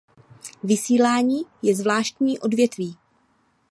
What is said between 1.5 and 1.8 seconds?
je